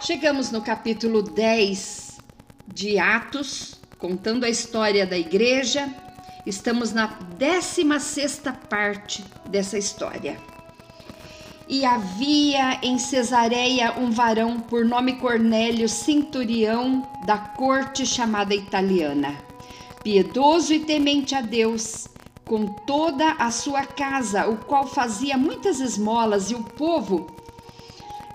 Chegamos 0.00 0.52
no 0.52 0.62
capítulo 0.62 1.22
10 1.22 2.18
de 2.68 3.00
Atos, 3.00 3.80
contando 3.98 4.44
a 4.44 4.48
história 4.48 5.04
da 5.04 5.18
igreja. 5.18 5.92
Estamos 6.46 6.92
na 6.92 7.06
16 7.36 8.42
parte 8.70 9.24
dessa 9.48 9.76
história. 9.76 10.38
E 11.68 11.84
havia 11.84 12.78
em 12.80 12.96
Cesareia 12.96 13.98
um 13.98 14.12
varão 14.12 14.60
por 14.60 14.84
nome 14.84 15.14
Cornélio, 15.16 15.88
centurião 15.88 17.04
da 17.26 17.36
corte 17.36 18.06
chamada 18.06 18.54
italiana, 18.54 19.36
piedoso 20.04 20.72
e 20.72 20.78
temente 20.78 21.34
a 21.34 21.40
Deus, 21.40 22.06
com 22.44 22.66
toda 22.86 23.32
a 23.32 23.50
sua 23.50 23.84
casa, 23.84 24.46
o 24.46 24.58
qual 24.58 24.86
fazia 24.86 25.36
muitas 25.36 25.80
esmolas, 25.80 26.52
e 26.52 26.54
o 26.54 26.62
povo 26.62 27.36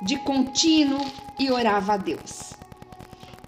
de 0.03 0.17
contínuo 0.17 1.05
e 1.39 1.49
orava 1.49 1.93
a 1.93 1.97
Deus. 1.97 2.53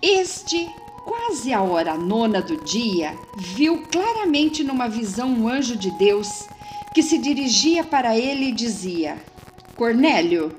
Este, 0.01 0.69
quase 1.03 1.53
a 1.53 1.61
hora 1.61 1.97
nona 1.97 2.41
do 2.41 2.63
dia, 2.63 3.17
viu 3.37 3.83
claramente 3.91 4.63
numa 4.63 4.87
visão 4.87 5.29
um 5.29 5.47
anjo 5.47 5.75
de 5.75 5.91
Deus 5.91 6.47
que 6.93 7.03
se 7.03 7.17
dirigia 7.17 7.83
para 7.83 8.17
ele 8.17 8.49
e 8.49 8.51
dizia: 8.51 9.21
Cornélio. 9.75 10.57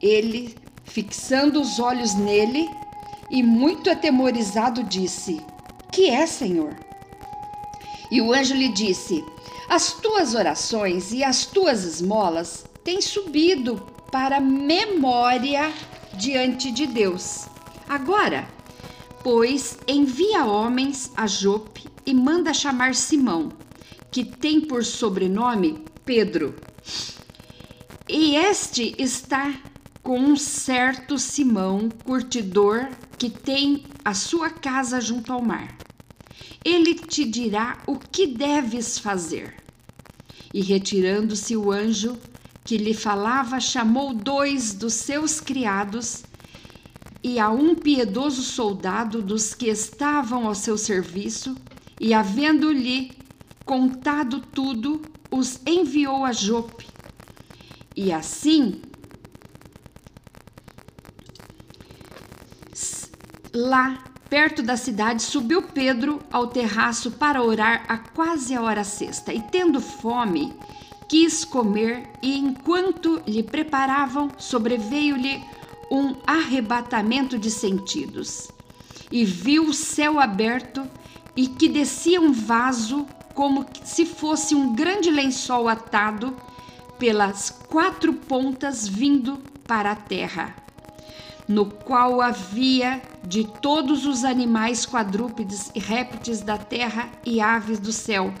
Ele, 0.00 0.56
fixando 0.84 1.60
os 1.60 1.80
olhos 1.80 2.14
nele 2.14 2.68
e 3.30 3.42
muito 3.42 3.90
atemorizado, 3.90 4.84
disse: 4.84 5.40
Que 5.90 6.08
é, 6.08 6.26
Senhor? 6.26 6.76
E 8.10 8.20
o 8.20 8.32
anjo 8.32 8.54
lhe 8.54 8.68
disse: 8.68 9.24
As 9.68 9.92
tuas 9.92 10.34
orações 10.34 11.12
e 11.12 11.24
as 11.24 11.46
tuas 11.46 11.84
esmolas 11.84 12.64
têm 12.84 13.00
subido 13.00 13.82
para 14.10 14.40
memória 14.40 15.72
diante 16.14 16.70
de 16.72 16.86
Deus. 16.86 17.46
Agora, 17.88 18.48
pois, 19.22 19.78
envia 19.86 20.44
homens 20.44 21.12
a 21.16 21.26
Jope 21.26 21.86
e 22.06 22.14
manda 22.14 22.54
chamar 22.54 22.94
Simão, 22.94 23.52
que 24.10 24.24
tem 24.24 24.60
por 24.60 24.84
sobrenome 24.84 25.84
Pedro. 26.04 26.54
E 28.08 28.36
este 28.36 28.94
está 28.98 29.54
com 30.02 30.18
um 30.18 30.36
certo 30.36 31.18
Simão, 31.18 31.90
curtidor, 32.04 32.88
que 33.18 33.28
tem 33.28 33.84
a 34.02 34.14
sua 34.14 34.48
casa 34.48 35.00
junto 35.00 35.32
ao 35.32 35.42
mar. 35.42 35.76
Ele 36.64 36.94
te 36.94 37.24
dirá 37.24 37.78
o 37.86 37.98
que 37.98 38.26
deves 38.26 38.98
fazer. 38.98 39.54
E 40.54 40.62
retirando-se 40.62 41.54
o 41.56 41.70
anjo, 41.70 42.18
que 42.68 42.76
lhe 42.76 42.92
falava, 42.92 43.58
chamou 43.60 44.12
dois 44.12 44.74
dos 44.74 44.92
seus 44.92 45.40
criados 45.40 46.22
e 47.24 47.38
a 47.38 47.48
um 47.48 47.74
piedoso 47.74 48.42
soldado 48.42 49.22
dos 49.22 49.54
que 49.54 49.68
estavam 49.68 50.46
ao 50.46 50.54
seu 50.54 50.76
serviço, 50.76 51.56
e 51.98 52.12
havendo-lhe 52.12 53.10
contado 53.64 54.40
tudo, 54.40 55.00
os 55.30 55.60
enviou 55.66 56.26
a 56.26 56.32
Jope. 56.32 56.86
E 57.96 58.12
assim, 58.12 58.82
lá 63.54 64.04
perto 64.28 64.62
da 64.62 64.76
cidade, 64.76 65.22
subiu 65.22 65.62
Pedro 65.62 66.20
ao 66.30 66.48
terraço 66.48 67.12
para 67.12 67.42
orar 67.42 67.86
a 67.88 67.96
quase 67.96 68.54
a 68.54 68.60
hora 68.60 68.84
sexta, 68.84 69.32
e 69.32 69.40
tendo 69.40 69.80
fome, 69.80 70.54
quis 71.08 71.44
comer 71.44 72.10
e 72.22 72.36
enquanto 72.36 73.22
lhe 73.26 73.42
preparavam, 73.42 74.30
sobreveio-lhe 74.36 75.42
um 75.90 76.14
arrebatamento 76.26 77.38
de 77.38 77.50
sentidos. 77.50 78.50
E 79.10 79.24
viu 79.24 79.64
o 79.64 79.74
céu 79.74 80.20
aberto 80.20 80.86
e 81.34 81.46
que 81.46 81.68
descia 81.68 82.20
um 82.20 82.32
vaso 82.32 83.06
como 83.34 83.64
se 83.84 84.04
fosse 84.04 84.54
um 84.54 84.74
grande 84.74 85.10
lençol 85.10 85.68
atado 85.68 86.36
pelas 86.98 87.50
quatro 87.50 88.12
pontas 88.12 88.86
vindo 88.86 89.38
para 89.66 89.92
a 89.92 89.96
terra, 89.96 90.54
no 91.46 91.66
qual 91.66 92.20
havia 92.20 93.00
de 93.24 93.44
todos 93.44 94.04
os 94.04 94.24
animais 94.24 94.84
quadrúpedes 94.84 95.70
e 95.74 95.78
répteis 95.78 96.40
da 96.40 96.58
terra 96.58 97.08
e 97.24 97.40
aves 97.40 97.78
do 97.78 97.92
céu. 97.92 98.34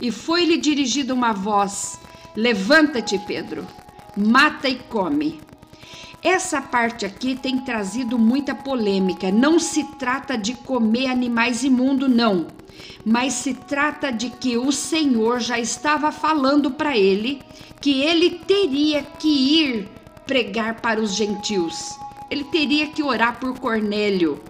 E 0.00 0.10
foi-lhe 0.10 0.56
dirigida 0.56 1.12
uma 1.12 1.32
voz: 1.32 2.00
Levanta-te, 2.34 3.18
Pedro, 3.18 3.66
mata 4.16 4.68
e 4.68 4.76
come. 4.76 5.40
Essa 6.22 6.60
parte 6.60 7.06
aqui 7.06 7.34
tem 7.34 7.58
trazido 7.58 8.18
muita 8.18 8.54
polêmica. 8.54 9.30
Não 9.30 9.58
se 9.58 9.84
trata 9.98 10.36
de 10.36 10.54
comer 10.54 11.06
animais 11.06 11.64
imundos, 11.64 12.10
não. 12.10 12.48
Mas 13.04 13.34
se 13.34 13.54
trata 13.54 14.10
de 14.10 14.28
que 14.30 14.56
o 14.58 14.70
Senhor 14.70 15.40
já 15.40 15.58
estava 15.58 16.12
falando 16.12 16.70
para 16.70 16.96
ele 16.96 17.40
que 17.80 18.02
ele 18.02 18.30
teria 18.46 19.02
que 19.02 19.28
ir 19.28 19.88
pregar 20.26 20.80
para 20.80 21.00
os 21.00 21.14
gentios. 21.14 21.98
Ele 22.30 22.44
teria 22.44 22.86
que 22.86 23.02
orar 23.02 23.40
por 23.40 23.58
Cornélio. 23.58 24.40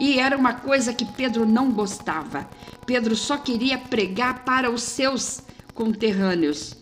E 0.00 0.18
era 0.18 0.36
uma 0.36 0.54
coisa 0.54 0.92
que 0.92 1.04
Pedro 1.04 1.44
não 1.44 1.70
gostava. 1.72 2.48
Pedro 2.86 3.16
só 3.16 3.36
queria 3.36 3.78
pregar 3.78 4.44
para 4.44 4.70
os 4.70 4.82
seus 4.82 5.42
conterrâneos. 5.74 6.76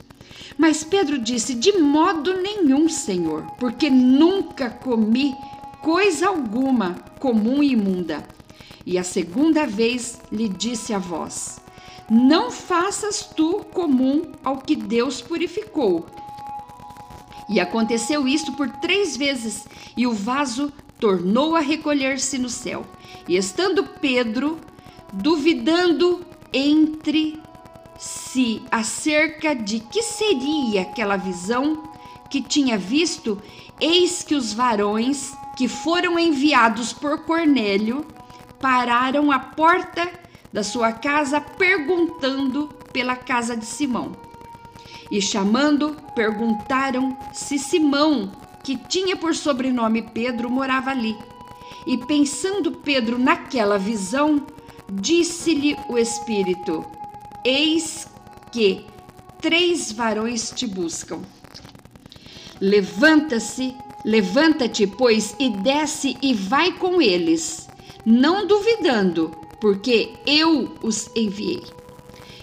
Mas 0.58 0.84
Pedro 0.84 1.18
disse: 1.18 1.54
De 1.54 1.78
modo 1.78 2.34
nenhum, 2.40 2.88
Senhor, 2.88 3.42
porque 3.58 3.90
nunca 3.90 4.70
comi 4.70 5.34
coisa 5.82 6.28
alguma 6.28 6.94
comum 7.18 7.62
e 7.62 7.72
imunda. 7.72 8.26
E 8.84 8.98
a 8.98 9.04
segunda 9.04 9.66
vez 9.66 10.20
lhe 10.30 10.48
disse 10.48 10.92
a 10.92 10.98
voz: 10.98 11.60
Não 12.10 12.50
faças 12.50 13.28
tu 13.36 13.64
comum 13.72 14.32
ao 14.44 14.58
que 14.58 14.76
Deus 14.76 15.20
purificou. 15.20 16.06
E 17.48 17.60
aconteceu 17.60 18.26
isto 18.26 18.52
por 18.52 18.68
três 18.68 19.16
vezes, 19.16 19.66
e 19.96 20.06
o 20.06 20.12
vaso 20.12 20.72
tornou 20.98 21.54
a 21.54 21.60
recolher-se 21.60 22.38
no 22.38 22.48
céu. 22.48 22.86
E 23.28 23.36
estando 23.36 23.84
Pedro 23.84 24.58
duvidando 25.12 26.24
entre 26.52 27.40
se 27.98 28.62
acerca 28.70 29.54
de 29.54 29.80
que 29.80 30.02
seria 30.02 30.82
aquela 30.82 31.16
visão 31.16 31.90
que 32.30 32.42
tinha 32.42 32.76
visto, 32.76 33.40
eis 33.80 34.22
que 34.22 34.34
os 34.34 34.52
varões 34.52 35.32
que 35.56 35.68
foram 35.68 36.18
enviados 36.18 36.92
por 36.92 37.24
Cornélio 37.24 38.04
pararam 38.60 39.32
à 39.32 39.38
porta 39.38 40.10
da 40.52 40.62
sua 40.62 40.92
casa 40.92 41.40
perguntando 41.40 42.68
pela 42.92 43.16
casa 43.16 43.56
de 43.56 43.64
Simão. 43.64 44.12
E 45.10 45.22
chamando, 45.22 45.96
perguntaram 46.14 47.16
se 47.32 47.58
Simão, 47.58 48.32
que 48.66 48.76
tinha 48.76 49.16
por 49.16 49.32
sobrenome 49.32 50.02
Pedro, 50.02 50.50
morava 50.50 50.90
ali. 50.90 51.16
E 51.86 51.96
pensando 51.96 52.72
Pedro 52.72 53.16
naquela 53.16 53.78
visão, 53.78 54.44
disse-lhe 54.90 55.76
o 55.88 55.96
Espírito: 55.96 56.84
Eis 57.44 58.08
que 58.50 58.84
três 59.40 59.92
varões 59.92 60.50
te 60.50 60.66
buscam. 60.66 61.20
Levanta-se, 62.60 63.72
levanta-te, 64.04 64.84
pois, 64.84 65.36
e 65.38 65.48
desce 65.48 66.16
e 66.20 66.34
vai 66.34 66.72
com 66.72 67.00
eles, 67.00 67.68
não 68.04 68.48
duvidando, 68.48 69.30
porque 69.60 70.14
eu 70.26 70.74
os 70.82 71.08
enviei. 71.14 71.62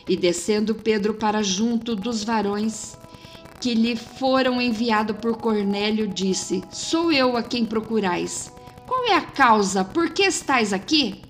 E 0.07 0.15
descendo 0.15 0.73
Pedro 0.73 1.15
para 1.15 1.43
junto 1.43 1.97
dos 1.97 2.23
varões 2.23 2.95
que 3.63 3.73
lhe 3.73 3.95
foram 3.95 4.61
enviados 4.61 5.15
por 5.15 5.37
Cornélio, 5.37 6.05
disse: 6.05 6.61
Sou 6.69 7.13
eu 7.13 7.37
a 7.37 7.41
quem 7.41 7.63
procurais. 7.63 8.51
Qual 8.85 9.05
é 9.05 9.15
a 9.15 9.21
causa? 9.21 9.85
Por 9.85 10.09
que 10.09 10.23
estais 10.23 10.73
aqui? 10.73 11.21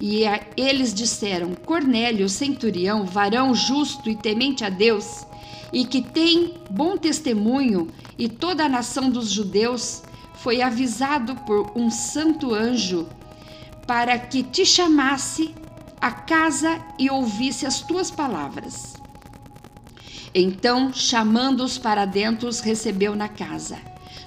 E 0.00 0.24
a, 0.24 0.40
eles 0.56 0.94
disseram: 0.94 1.56
Cornélio, 1.56 2.28
centurião, 2.28 3.04
varão 3.04 3.52
justo 3.56 4.08
e 4.08 4.14
temente 4.14 4.64
a 4.64 4.68
Deus, 4.68 5.26
e 5.72 5.84
que 5.84 6.00
tem 6.00 6.54
bom 6.70 6.96
testemunho, 6.96 7.88
e 8.16 8.28
toda 8.28 8.66
a 8.66 8.68
nação 8.68 9.10
dos 9.10 9.28
judeus, 9.28 10.04
foi 10.34 10.62
avisado 10.62 11.34
por 11.44 11.72
um 11.74 11.90
santo 11.90 12.54
anjo 12.54 13.08
para 13.84 14.16
que 14.16 14.44
te 14.44 14.64
chamasse 14.64 15.52
a 16.00 16.12
casa 16.12 16.80
e 16.96 17.10
ouvisse 17.10 17.66
as 17.66 17.80
tuas 17.80 18.12
palavras. 18.12 18.98
Então, 20.34 20.92
chamando-os 20.92 21.78
para 21.78 22.04
dentro, 22.04 22.48
os 22.48 22.60
recebeu 22.60 23.16
na 23.16 23.28
casa. 23.28 23.78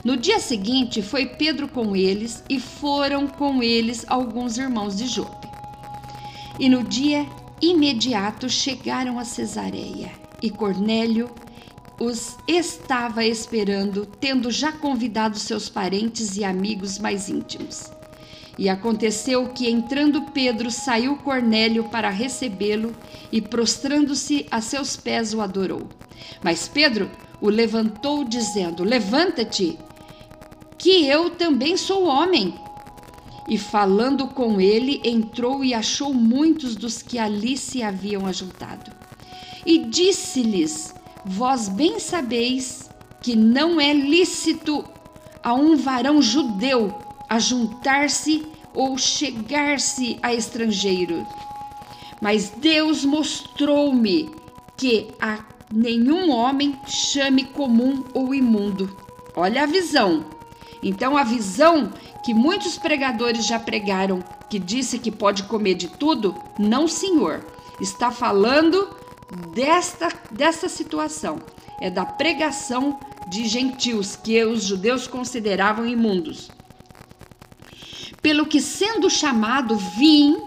No 0.03 0.17
dia 0.17 0.39
seguinte, 0.39 1.01
foi 1.01 1.27
Pedro 1.27 1.67
com 1.67 1.95
eles 1.95 2.43
e 2.49 2.59
foram 2.59 3.27
com 3.27 3.61
eles 3.61 4.03
alguns 4.07 4.57
irmãos 4.57 4.97
de 4.97 5.07
Jope. 5.07 5.47
E 6.59 6.67
no 6.67 6.83
dia 6.83 7.25
imediato 7.61 8.49
chegaram 8.49 9.19
a 9.19 9.23
Cesareia, 9.23 10.11
e 10.41 10.49
Cornélio 10.49 11.29
os 11.99 12.35
estava 12.47 13.23
esperando, 13.23 14.07
tendo 14.07 14.49
já 14.49 14.71
convidado 14.71 15.37
seus 15.37 15.69
parentes 15.69 16.35
e 16.35 16.43
amigos 16.43 16.97
mais 16.97 17.29
íntimos. 17.29 17.91
E 18.57 18.69
aconteceu 18.69 19.47
que, 19.47 19.69
entrando 19.69 20.23
Pedro, 20.33 20.69
saiu 20.69 21.15
Cornélio 21.17 21.85
para 21.85 22.09
recebê-lo 22.09 22.93
e, 23.31 23.41
prostrando-se 23.41 24.45
a 24.51 24.61
seus 24.61 24.97
pés, 24.97 25.33
o 25.33 25.41
adorou. 25.41 25.87
Mas 26.43 26.67
Pedro 26.67 27.09
o 27.39 27.49
levantou, 27.49 28.23
dizendo: 28.23 28.83
Levanta-te, 28.83 29.79
que 30.77 31.07
eu 31.07 31.29
também 31.31 31.77
sou 31.77 32.05
homem. 32.05 32.53
E 33.47 33.57
falando 33.57 34.27
com 34.27 34.61
ele, 34.61 35.01
entrou 35.03 35.63
e 35.63 35.73
achou 35.73 36.13
muitos 36.13 36.75
dos 36.75 37.01
que 37.01 37.17
ali 37.17 37.57
se 37.57 37.81
haviam 37.81 38.25
ajuntado. 38.25 38.91
E 39.65 39.79
disse-lhes: 39.79 40.93
Vós 41.25 41.69
bem 41.69 41.99
sabeis 41.99 42.89
que 43.21 43.35
não 43.35 43.79
é 43.79 43.93
lícito 43.93 44.83
a 45.43 45.53
um 45.53 45.75
varão 45.75 46.21
judeu 46.21 47.10
ajuntar-se 47.31 48.45
ou 48.73 48.97
chegar-se 48.97 50.19
a 50.21 50.33
estrangeiro. 50.33 51.25
Mas 52.21 52.49
Deus 52.49 53.05
mostrou-me 53.05 54.29
que 54.75 55.07
a 55.21 55.39
nenhum 55.73 56.29
homem 56.29 56.77
chame 56.85 57.45
comum 57.45 58.03
ou 58.13 58.35
imundo. 58.35 58.93
Olha 59.33 59.63
a 59.63 59.65
visão. 59.65 60.25
Então 60.83 61.15
a 61.15 61.23
visão 61.23 61.93
que 62.21 62.33
muitos 62.33 62.77
pregadores 62.77 63.45
já 63.45 63.57
pregaram, 63.57 64.21
que 64.49 64.59
disse 64.59 64.99
que 64.99 65.09
pode 65.09 65.43
comer 65.43 65.75
de 65.75 65.87
tudo, 65.87 66.35
não, 66.59 66.85
senhor. 66.85 67.45
Está 67.79 68.11
falando 68.11 68.89
desta 69.55 70.09
desta 70.29 70.67
situação. 70.67 71.39
É 71.79 71.89
da 71.89 72.05
pregação 72.05 72.99
de 73.29 73.47
gentios 73.47 74.17
que 74.17 74.43
os 74.43 74.63
judeus 74.63 75.07
consideravam 75.07 75.87
imundos. 75.87 76.51
Pelo 78.21 78.45
que, 78.45 78.61
sendo 78.61 79.09
chamado, 79.09 79.75
vim 79.75 80.37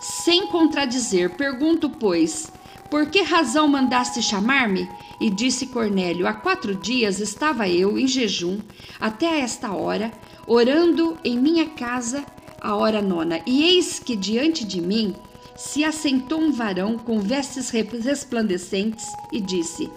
sem 0.00 0.46
contradizer. 0.46 1.30
Pergunto, 1.36 1.90
pois, 1.90 2.50
por 2.90 3.06
que 3.06 3.20
razão 3.22 3.68
mandaste 3.68 4.22
chamar-me? 4.22 4.88
E 5.20 5.28
disse 5.28 5.66
Cornélio: 5.66 6.26
Há 6.26 6.32
quatro 6.32 6.74
dias 6.74 7.20
estava 7.20 7.68
eu 7.68 7.98
em 7.98 8.06
jejum, 8.06 8.58
até 8.98 9.40
esta 9.40 9.72
hora, 9.72 10.10
orando 10.46 11.18
em 11.22 11.38
minha 11.38 11.66
casa, 11.66 12.24
a 12.58 12.74
hora 12.74 13.02
nona. 13.02 13.42
E 13.46 13.64
eis 13.64 13.98
que 13.98 14.16
diante 14.16 14.64
de 14.64 14.80
mim 14.80 15.14
se 15.54 15.84
assentou 15.84 16.40
um 16.40 16.50
varão 16.50 16.96
com 16.96 17.20
vestes 17.20 17.68
resplandecentes 17.68 19.04
e 19.30 19.42
disse: 19.42 19.90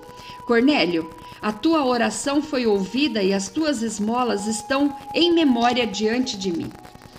Cornélio, 0.45 1.09
a 1.41 1.53
tua 1.53 1.85
oração 1.85 2.41
foi 2.41 2.65
ouvida 2.67 3.23
e 3.23 3.33
as 3.33 3.47
tuas 3.47 3.81
esmolas 3.81 4.45
estão 4.45 4.93
em 5.15 5.33
memória 5.33 5.87
diante 5.87 6.37
de 6.37 6.51
mim 6.51 6.69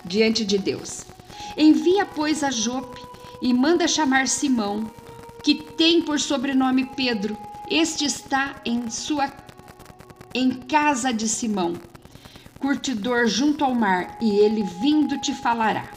diante 0.04 0.44
de 0.44 0.58
Deus. 0.58 1.04
Envia, 1.56 2.04
pois, 2.04 2.42
a 2.42 2.50
Jope 2.50 3.00
e 3.40 3.52
manda 3.52 3.86
chamar 3.86 4.26
Simão, 4.26 4.90
que 5.42 5.54
tem 5.54 6.02
por 6.02 6.18
sobrenome 6.18 6.86
Pedro. 6.96 7.36
Este 7.70 8.04
está 8.04 8.60
em 8.64 8.90
sua 8.90 9.32
em 10.34 10.50
casa 10.50 11.12
de 11.12 11.28
Simão, 11.28 11.74
curtidor 12.58 13.28
junto 13.28 13.64
ao 13.64 13.72
mar, 13.72 14.18
e 14.20 14.30
ele 14.38 14.64
vindo 14.64 15.16
te 15.20 15.32
falará. 15.32 15.88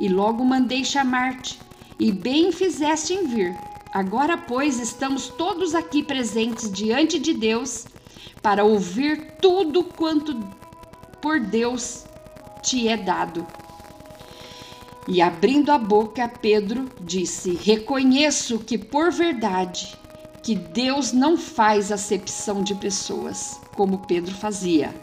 E 0.00 0.08
logo 0.08 0.44
mandei 0.44 0.84
chamar-te, 0.84 1.58
e 1.98 2.10
bem 2.10 2.50
fizeste 2.50 3.14
em 3.14 3.26
vir. 3.26 3.56
Agora, 3.92 4.36
pois, 4.36 4.80
estamos 4.80 5.28
todos 5.28 5.74
aqui 5.74 6.02
presentes 6.02 6.70
diante 6.70 7.18
de 7.18 7.32
Deus 7.32 7.86
para 8.42 8.64
ouvir 8.64 9.36
tudo 9.40 9.84
quanto 9.84 10.34
por 11.22 11.38
Deus 11.38 12.05
te 12.66 12.88
é 12.88 12.96
dado. 12.96 13.46
E 15.08 15.22
abrindo 15.22 15.70
a 15.70 15.78
boca, 15.78 16.28
Pedro 16.28 16.90
disse: 17.00 17.54
Reconheço 17.54 18.58
que 18.58 18.76
por 18.76 19.12
verdade 19.12 19.96
que 20.42 20.56
Deus 20.56 21.12
não 21.12 21.36
faz 21.36 21.92
acepção 21.92 22.62
de 22.62 22.74
pessoas, 22.74 23.60
como 23.76 24.06
Pedro 24.06 24.34
fazia, 24.34 24.94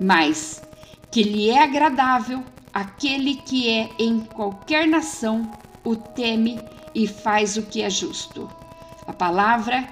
mas 0.00 0.62
que 1.10 1.22
lhe 1.22 1.50
é 1.50 1.64
agradável 1.64 2.44
aquele 2.72 3.34
que 3.34 3.68
é 3.68 3.90
em 3.98 4.20
qualquer 4.20 4.86
nação 4.86 5.50
o 5.84 5.96
teme 5.96 6.60
e 6.94 7.08
faz 7.08 7.56
o 7.56 7.62
que 7.62 7.82
é 7.82 7.90
justo. 7.90 8.48
A 9.06 9.12
palavra 9.12 9.88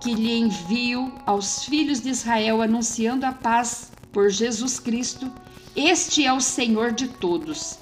que 0.00 0.12
lhe 0.12 0.36
envio 0.38 1.12
aos 1.24 1.64
filhos 1.64 2.00
de 2.00 2.10
Israel 2.10 2.62
anunciando 2.62 3.26
a 3.26 3.32
paz 3.32 3.92
por 4.12 4.30
Jesus 4.30 4.80
Cristo 4.80 5.30
este 5.74 6.24
é 6.24 6.32
o 6.32 6.40
Senhor 6.40 6.92
de 6.92 7.08
todos. 7.08 7.78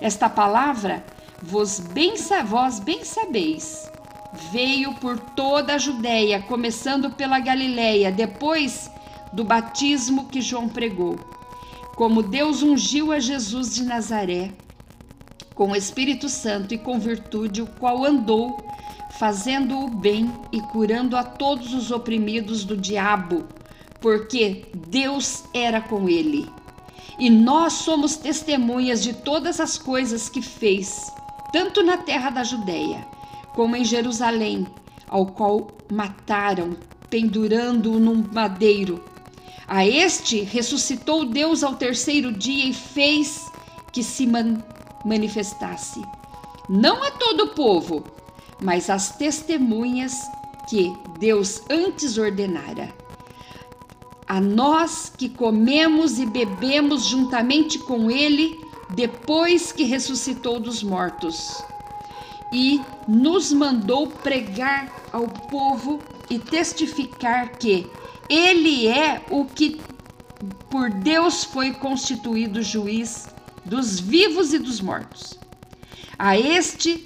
Esta 0.00 0.28
palavra, 0.28 1.04
vos 1.42 1.78
bem, 1.78 2.14
vós 2.46 2.78
bem 2.78 3.04
sabeis, 3.04 3.90
veio 4.50 4.94
por 4.94 5.18
toda 5.18 5.74
a 5.74 5.78
Judéia, 5.78 6.42
começando 6.42 7.10
pela 7.10 7.38
Galiléia, 7.38 8.10
depois 8.12 8.90
do 9.32 9.44
batismo 9.44 10.28
que 10.28 10.40
João 10.40 10.68
pregou. 10.68 11.16
Como 11.96 12.22
Deus 12.22 12.62
ungiu 12.62 13.12
a 13.12 13.18
Jesus 13.18 13.74
de 13.74 13.84
Nazaré, 13.84 14.52
com 15.54 15.72
o 15.72 15.76
Espírito 15.76 16.28
Santo 16.28 16.72
e 16.72 16.78
com 16.78 16.98
virtude, 16.98 17.60
o 17.60 17.66
qual 17.66 18.04
andou 18.04 18.56
fazendo 19.18 19.78
o 19.78 19.90
bem 19.90 20.32
e 20.50 20.60
curando 20.60 21.16
a 21.16 21.22
todos 21.22 21.74
os 21.74 21.90
oprimidos 21.90 22.64
do 22.64 22.76
diabo, 22.76 23.44
porque 24.00 24.64
Deus 24.88 25.44
era 25.52 25.80
com 25.80 26.08
ele 26.08 26.48
e 27.18 27.28
nós 27.28 27.74
somos 27.74 28.16
testemunhas 28.16 29.02
de 29.02 29.12
todas 29.12 29.60
as 29.60 29.76
coisas 29.76 30.28
que 30.28 30.40
fez, 30.40 31.12
tanto 31.52 31.82
na 31.82 31.96
terra 31.96 32.30
da 32.30 32.44
Judéia 32.44 33.06
como 33.54 33.76
em 33.76 33.84
Jerusalém, 33.84 34.66
ao 35.08 35.26
qual 35.26 35.68
mataram, 35.90 36.76
pendurando-o 37.08 37.98
num 37.98 38.24
madeiro. 38.32 39.04
A 39.66 39.86
este 39.86 40.40
ressuscitou 40.40 41.24
Deus 41.24 41.62
ao 41.62 41.74
terceiro 41.74 42.32
dia 42.32 42.66
e 42.66 42.72
fez 42.72 43.50
que 43.92 44.02
se 44.02 44.26
man 44.26 44.62
manifestasse. 45.04 46.00
Não 46.68 47.02
a 47.02 47.10
todo 47.10 47.44
o 47.44 47.54
povo, 47.54 48.04
mas 48.60 48.88
às 48.88 49.16
testemunhas 49.16 50.30
que 50.68 50.92
Deus 51.18 51.62
antes 51.68 52.16
ordenara 52.16 52.94
a 54.30 54.40
nós 54.40 55.12
que 55.18 55.28
comemos 55.28 56.20
e 56.20 56.24
bebemos 56.24 57.06
juntamente 57.06 57.80
com 57.80 58.08
ele 58.08 58.56
depois 58.90 59.72
que 59.72 59.82
ressuscitou 59.82 60.60
dos 60.60 60.84
mortos. 60.84 61.60
E 62.52 62.80
nos 63.08 63.52
mandou 63.52 64.06
pregar 64.06 64.88
ao 65.12 65.26
povo 65.26 65.98
e 66.30 66.38
testificar 66.38 67.58
que 67.58 67.90
ele 68.28 68.86
é 68.86 69.20
o 69.30 69.46
que 69.46 69.80
por 70.70 70.90
Deus 70.90 71.42
foi 71.42 71.72
constituído 71.72 72.62
juiz 72.62 73.34
dos 73.64 73.98
vivos 73.98 74.54
e 74.54 74.60
dos 74.60 74.80
mortos. 74.80 75.40
A 76.16 76.38
este 76.38 77.04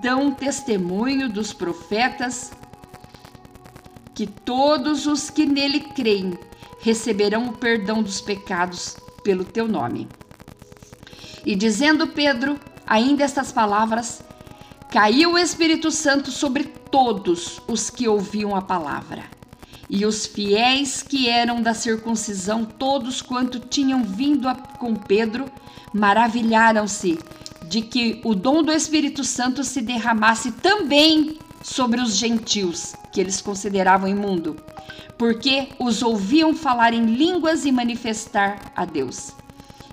dão 0.00 0.30
testemunho 0.30 1.28
dos 1.28 1.52
profetas 1.52 2.52
que 4.18 4.26
todos 4.26 5.06
os 5.06 5.30
que 5.30 5.46
nele 5.46 5.78
creem 5.78 6.36
receberão 6.80 7.50
o 7.50 7.52
perdão 7.52 8.02
dos 8.02 8.20
pecados 8.20 8.96
pelo 9.22 9.44
teu 9.44 9.68
nome. 9.68 10.08
E 11.46 11.54
dizendo 11.54 12.08
Pedro 12.08 12.58
ainda 12.84 13.22
estas 13.22 13.52
palavras, 13.52 14.20
caiu 14.90 15.34
o 15.34 15.38
Espírito 15.38 15.92
Santo 15.92 16.32
sobre 16.32 16.64
todos 16.64 17.60
os 17.68 17.90
que 17.90 18.08
ouviam 18.08 18.56
a 18.56 18.60
palavra. 18.60 19.22
E 19.88 20.04
os 20.04 20.26
fiéis 20.26 21.00
que 21.00 21.28
eram 21.28 21.62
da 21.62 21.72
circuncisão, 21.72 22.64
todos 22.64 23.22
quanto 23.22 23.60
tinham 23.60 24.02
vindo 24.02 24.48
a, 24.48 24.56
com 24.56 24.96
Pedro, 24.96 25.48
maravilharam-se 25.92 27.20
de 27.68 27.82
que 27.82 28.20
o 28.24 28.34
dom 28.34 28.64
do 28.64 28.72
Espírito 28.72 29.22
Santo 29.22 29.62
se 29.62 29.80
derramasse 29.80 30.50
também 30.50 31.38
sobre 31.62 32.00
os 32.00 32.16
gentios, 32.16 32.94
que 33.12 33.20
eles 33.20 33.40
consideravam 33.40 34.08
imundo, 34.08 34.56
porque 35.16 35.68
os 35.78 36.02
ouviam 36.02 36.54
falar 36.54 36.92
em 36.92 37.06
línguas 37.06 37.64
e 37.64 37.72
manifestar 37.72 38.72
a 38.76 38.84
Deus. 38.84 39.32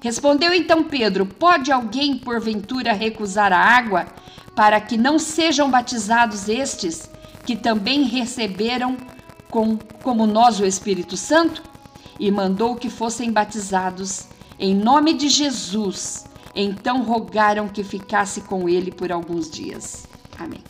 Respondeu 0.01 0.53
então 0.53 0.83
Pedro: 0.83 1.25
Pode 1.25 1.71
alguém 1.71 2.17
porventura 2.17 2.93
recusar 2.93 3.51
a 3.51 3.57
água 3.57 4.05
para 4.55 4.79
que 4.79 4.97
não 4.97 5.17
sejam 5.17 5.69
batizados 5.69 6.47
estes, 6.47 7.09
que 7.45 7.55
também 7.55 8.03
receberam 8.03 8.97
com, 9.49 9.77
como 10.03 10.27
nós 10.27 10.59
o 10.59 10.65
Espírito 10.65 11.17
Santo? 11.17 11.63
E 12.19 12.31
mandou 12.31 12.75
que 12.75 12.89
fossem 12.89 13.31
batizados 13.31 14.27
em 14.59 14.75
nome 14.75 15.13
de 15.13 15.27
Jesus. 15.27 16.25
Então 16.55 17.03
rogaram 17.03 17.67
que 17.67 17.83
ficasse 17.83 18.41
com 18.41 18.69
ele 18.69 18.91
por 18.91 19.11
alguns 19.11 19.49
dias. 19.49 20.07
Amém. 20.39 20.63